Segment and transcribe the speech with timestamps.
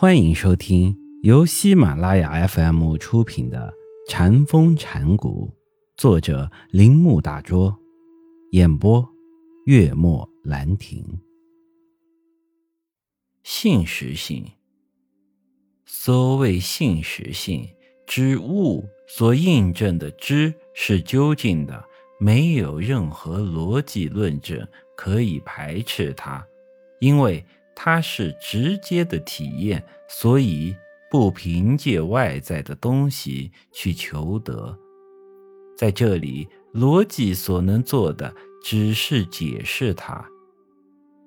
[0.00, 3.74] 欢迎收听由喜马拉雅 FM 出品的
[4.08, 5.52] 《禅风禅谷，
[5.96, 7.76] 作者铃木大拙，
[8.52, 9.04] 演播
[9.66, 11.04] 月末兰亭。
[13.42, 14.44] 信实性，
[15.84, 17.68] 所谓信实性，
[18.06, 21.84] 之物所印证的知是究竟的，
[22.20, 24.64] 没有任何逻辑论证
[24.96, 26.46] 可以排斥它，
[27.00, 27.44] 因为。
[27.80, 30.74] 它是直接的体验，所以
[31.08, 34.76] 不凭借外在的东西去求得。
[35.76, 38.34] 在这里，逻辑所能做的
[38.64, 40.26] 只是解释它，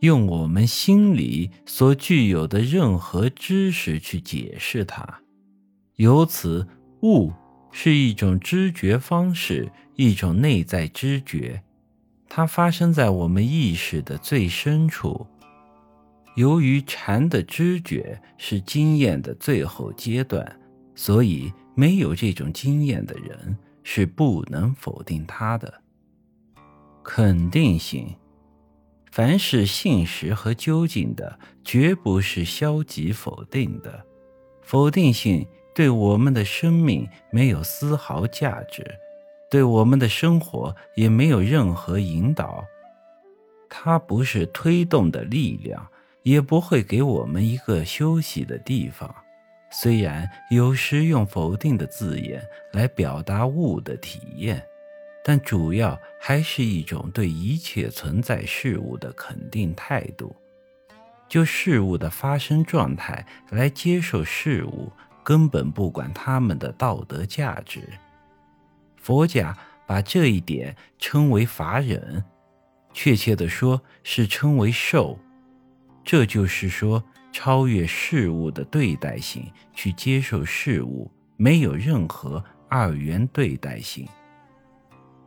[0.00, 5.20] 用我们心里所具有的任何知识去解释它。
[5.94, 6.66] 由此，
[7.02, 7.32] 物
[7.70, 11.62] 是一种知觉方式，一种内在知觉，
[12.28, 15.28] 它发生在我们意识的最深处。
[16.34, 20.60] 由于禅的知觉是经验的最后阶段，
[20.94, 25.72] 所以没有这种经验的人是不能否定它的
[27.02, 28.14] 肯定性。
[29.10, 34.02] 凡是信实和究竟的，绝不是消极否定的。
[34.62, 38.82] 否定性对我们的生命没有丝毫价值，
[39.50, 42.64] 对我们的生活也没有任何引导。
[43.68, 45.86] 它不是推动的力量。
[46.22, 49.14] 也不会给我们一个休息的地方。
[49.70, 52.42] 虽然有时用否定的字眼
[52.72, 54.62] 来表达物的体验，
[55.24, 60.34] 但主要还是一种对一切存在事物的肯定态度。
[61.26, 64.92] 就事物的发生状态来接受事物，
[65.24, 67.82] 根本不管他们的道德价值。
[68.98, 69.56] 佛家
[69.86, 72.22] 把这一点称为法忍，
[72.92, 75.18] 确切的说是称为受。
[76.04, 84.06] 这就是说，超越事物的对待性去接受事物，没有任何二元对待性。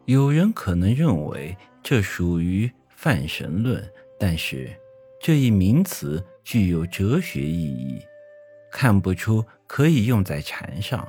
[0.06, 3.84] 有人可能认为这属于泛神论，
[4.20, 4.70] 但是
[5.20, 8.00] 这一名词具有哲学意义，
[8.72, 11.08] 看不出可以用在禅上。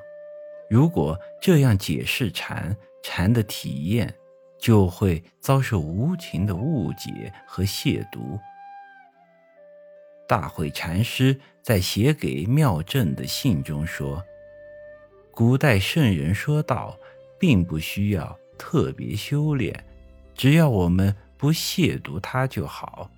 [0.71, 4.13] 如果这样解释禅，禅的体验
[4.59, 8.41] 就会遭受无情的误解和亵渎。
[10.29, 14.25] 大慧禅师在写给妙正的信中说
[15.31, 16.99] ：“古代圣人说道，
[17.39, 19.73] 并不需要特别修炼，
[20.35, 23.09] 只要我们不亵渎它就好。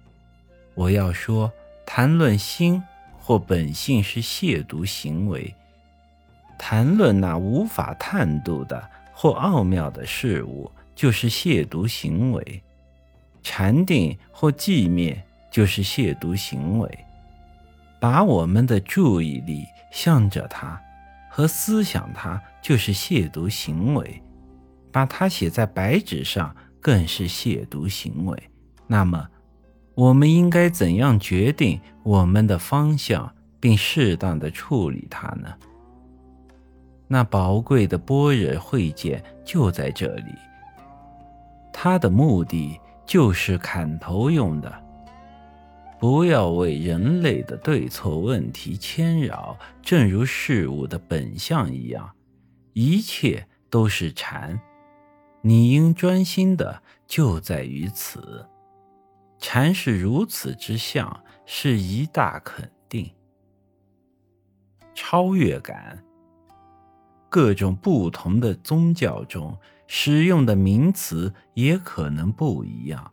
[0.75, 1.51] 我要说，
[1.87, 2.83] 谈论心
[3.19, 5.55] 或本性是亵渎行为；
[6.59, 12.43] 谈论那无法探度的或奥妙的事物，就是亵渎行为；
[13.43, 16.99] 禅定或寂灭。”就是亵渎行为，
[18.01, 20.81] 把我们的注意力向着它
[21.31, 24.05] 和思想它，就是亵渎行为；
[24.93, 28.43] 把它写在白纸上，更是亵渎行为。
[28.87, 29.29] 那么，
[29.95, 35.55] 我们应该怎样决定我们的方向，并适当的处理它呢？
[37.07, 40.35] 那宝贵的般若慧见就在这里，
[41.73, 44.88] 它的目的就是砍头用的。
[45.99, 52.15] 不要为人类的对错问题牵扰，正如事物的本相一样，
[52.73, 54.61] 一切都是禅。
[55.43, 58.47] 你应专心的就在于此，
[59.39, 63.11] 禅是如此之相，是一大肯定。
[64.95, 66.05] 超越感，
[67.29, 69.57] 各种不同的宗教中
[69.89, 73.13] 使用的名词也可能不一样。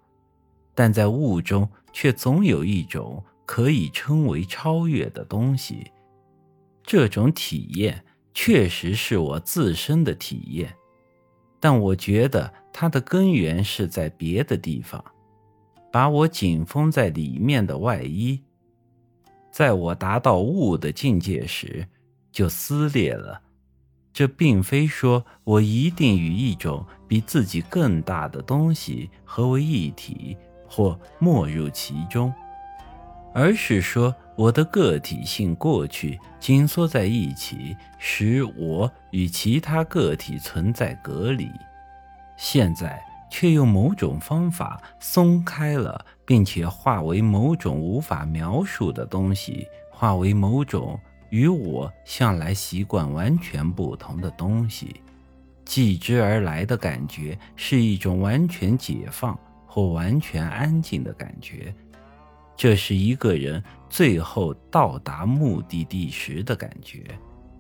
[0.73, 5.89] 但在物中，却总有一种可以称为超越的东西。
[6.83, 10.75] 这种体验确实是我自身的体验，
[11.57, 15.01] 但我觉得它的根源是在别的地方，
[15.89, 18.41] 把我紧封在里面的外衣，
[19.50, 21.87] 在我达到物的境界时
[22.29, 23.41] 就撕裂了。
[24.11, 30.35] 这并非说我一定与一种比自己更大的东西合为一体。
[30.75, 32.33] 或没入其中，
[33.33, 41.47] 而是说我的个体性过去紧缩在一起，使我与其他个体存在隔离；
[42.35, 43.01] 现在
[43.31, 50.99] 却用某种方法松开了，并且化为某种无法描述的东西，化为某种
[51.29, 54.99] 与我向来习惯完全不同的东西。
[55.63, 59.39] 继之而来的感觉是一种完全解放。
[59.75, 61.75] 或完全安静的感觉，
[62.55, 67.03] 这是一个人最后到达目的地时的感觉。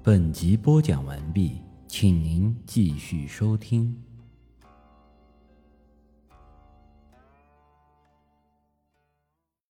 [0.01, 3.93] 本集播讲完毕，请您继续收听。